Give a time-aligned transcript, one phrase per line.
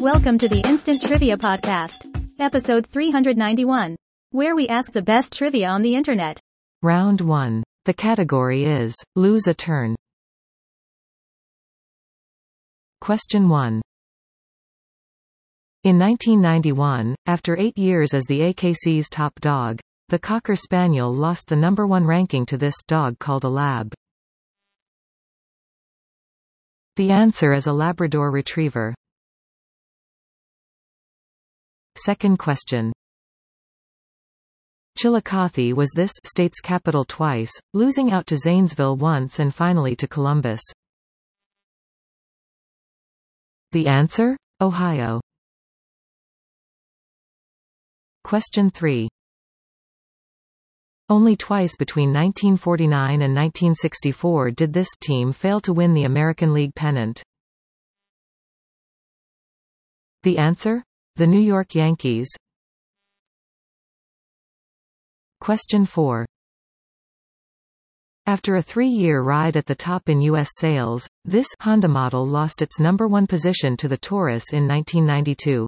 [0.00, 2.06] Welcome to the Instant Trivia Podcast,
[2.40, 3.94] episode 391,
[4.32, 6.40] where we ask the best trivia on the internet.
[6.82, 7.62] Round 1.
[7.84, 9.94] The category is Lose a Turn.
[13.00, 13.80] Question 1.
[15.84, 19.78] In 1991, after eight years as the AKC's top dog,
[20.08, 23.94] the Cocker Spaniel lost the number one ranking to this dog called a Lab.
[26.96, 28.94] The answer is a Labrador Retriever.
[31.96, 32.92] Second question.
[34.96, 40.60] Chillicothe was this state's capital twice, losing out to Zanesville once and finally to Columbus.
[43.72, 44.36] The answer?
[44.60, 45.20] Ohio.
[48.22, 49.08] Question 3.
[51.10, 56.74] Only twice between 1949 and 1964 did this team fail to win the American League
[56.74, 57.22] pennant.
[60.22, 60.82] The answer?
[61.16, 62.28] The New York Yankees.
[65.40, 66.24] Question 4.
[68.24, 70.48] After a three-year ride at the top in U.S.
[70.58, 75.66] sales, this Honda model lost its number one position to the Taurus in 1992.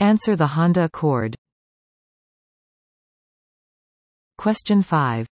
[0.00, 1.34] Answer the Honda Accord.
[4.46, 5.26] Question 5.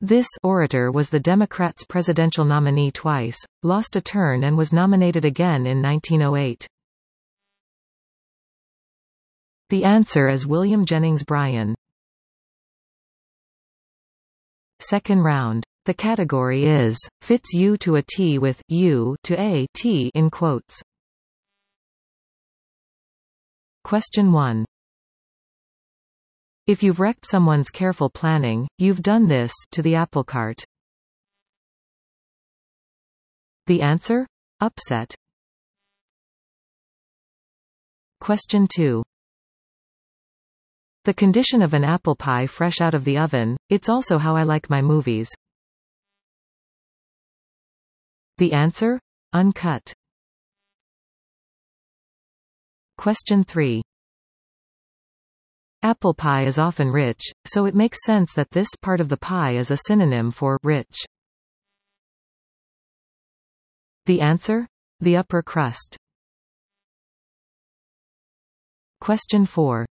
[0.00, 5.66] This orator was the Democrats' presidential nominee twice, lost a turn and was nominated again
[5.66, 6.68] in 1908.
[9.68, 11.74] The answer is William Jennings Bryan.
[14.78, 15.64] Second round.
[15.86, 20.80] The category is, fits U to a T with, U to a T in quotes.
[23.82, 24.64] Question 1.
[26.68, 30.62] If you've wrecked someone's careful planning, you've done this to the apple cart.
[33.64, 34.26] The answer?
[34.60, 35.14] Upset.
[38.20, 39.02] Question 2.
[41.04, 44.42] The condition of an apple pie fresh out of the oven, it's also how I
[44.42, 45.30] like my movies.
[48.36, 49.00] The answer?
[49.32, 49.94] Uncut.
[52.98, 53.80] Question 3.
[55.82, 59.52] Apple pie is often rich, so it makes sense that this part of the pie
[59.52, 61.04] is a synonym for rich.
[64.06, 64.66] The answer?
[65.00, 65.96] The upper crust.
[69.00, 69.86] Question 4.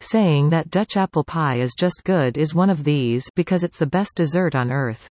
[0.00, 3.86] Saying that Dutch apple pie is just good is one of these because it's the
[3.86, 5.06] best dessert on earth.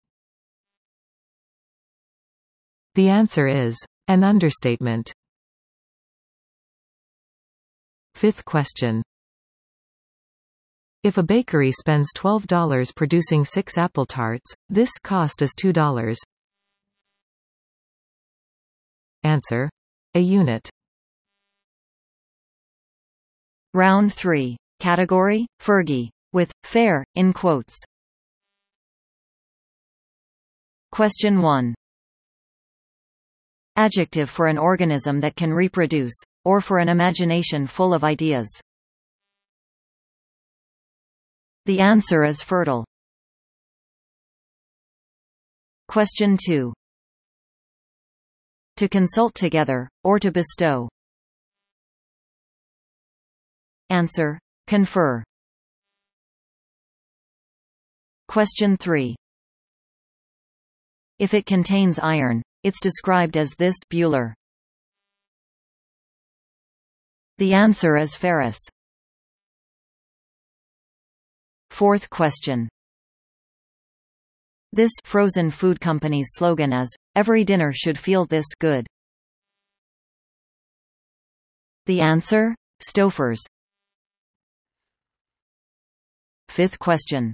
[2.93, 3.77] The answer is
[4.07, 5.11] an understatement.
[8.17, 9.03] Fifth question.
[11.03, 16.15] If a bakery spends $12 producing six apple tarts, this cost is $2.
[19.21, 19.69] Answer.
[20.15, 20.67] A unit.
[23.75, 24.57] Round 3.
[24.79, 26.09] Category, Fergie.
[26.33, 27.83] With, fair, in quotes.
[30.91, 31.75] Question 1.
[33.77, 38.49] Adjective for an organism that can reproduce, or for an imagination full of ideas.
[41.67, 42.85] The answer is fertile.
[45.87, 46.73] Question 2.
[48.77, 50.89] To consult together, or to bestow.
[53.91, 54.39] Answer.
[54.65, 55.23] Confer.
[58.27, 59.15] Question 3.
[61.19, 64.33] If it contains iron, it's described as this Buhler.
[67.37, 68.59] The answer is Ferrous.
[71.71, 72.67] Fourth question.
[74.73, 78.85] This frozen food company's slogan is, every dinner should feel this good.
[81.85, 82.53] The answer?
[82.81, 83.45] Stouffer's.
[86.49, 87.33] Fifth question.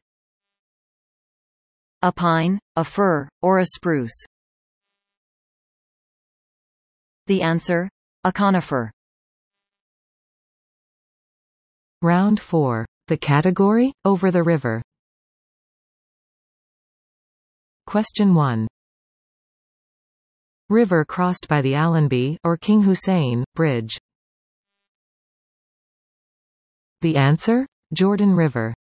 [2.03, 4.27] A pine, a fir, or a spruce?
[7.27, 7.89] The answer?
[8.25, 8.91] A conifer.
[12.01, 12.85] Round 4.
[13.07, 13.93] The category?
[14.03, 14.81] Over the river.
[17.85, 18.67] Question 1.
[20.69, 23.97] River crossed by the Allenby, or King Hussein, Bridge.
[27.01, 27.65] The answer?
[27.93, 28.73] Jordan River.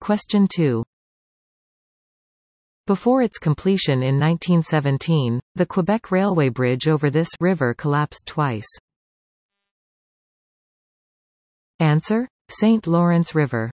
[0.00, 0.84] Question 2.
[2.86, 8.66] Before its completion in 1917, the Quebec Railway Bridge over this river collapsed twice.
[11.80, 12.28] Answer?
[12.50, 12.86] St.
[12.86, 13.70] Lawrence River.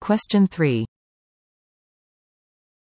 [0.00, 0.84] Question 3.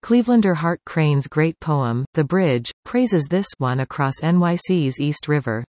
[0.02, 5.64] Clevelander Hart Crane's great poem, The Bridge, praises this one across NYC's East River.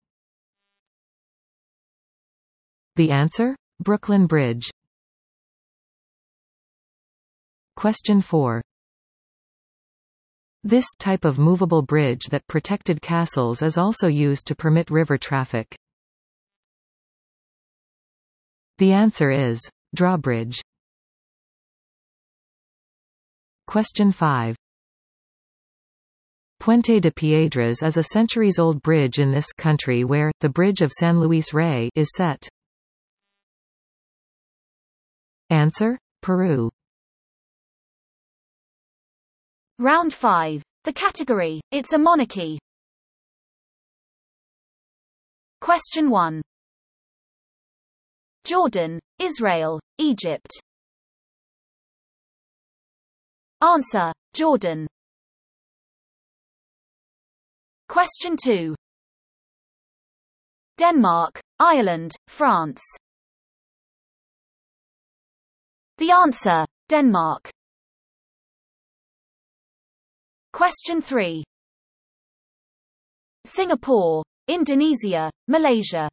[2.97, 3.55] The answer?
[3.81, 4.71] Brooklyn Bridge.
[7.83, 8.63] Question 4.
[10.63, 15.75] This type of movable bridge that protected castles is also used to permit river traffic.
[18.79, 19.61] The answer is
[19.97, 20.63] drawbridge.
[23.67, 24.55] Question 5.
[26.61, 31.19] Puente de Piedras is a centuries-old bridge in this country where, the Bridge of San
[31.19, 32.49] Luis Rey is set.
[35.51, 35.99] Answer?
[36.21, 36.71] Peru.
[39.83, 40.63] Round 5.
[40.85, 42.57] The category, it's a monarchy.
[45.61, 46.41] Question 1.
[48.45, 50.53] Jordan, Israel, Egypt.
[53.61, 54.87] Answer, Jordan.
[57.89, 58.77] Question 2.
[60.79, 62.83] Denmark, Ireland, France.
[65.99, 67.51] The answer, Denmark.
[70.53, 71.43] Question 3.
[73.45, 76.09] Singapore, Indonesia, Malaysia.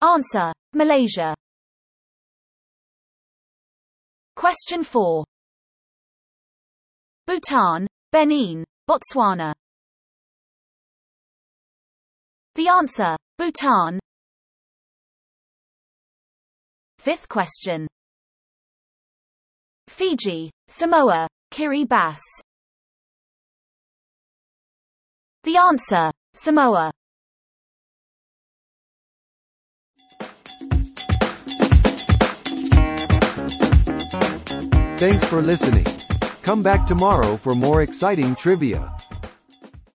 [0.00, 1.34] Answer, Malaysia.
[4.36, 5.24] Question 4.
[7.26, 9.52] Bhutan, Benin, Botswana.
[12.54, 13.98] The answer, Bhutan.
[16.98, 17.88] Fifth question.
[19.92, 22.16] Fiji, Samoa, Kiribati.
[25.44, 26.90] The answer, Samoa.
[34.96, 35.84] Thanks for listening.
[36.42, 38.90] Come back tomorrow for more exciting trivia.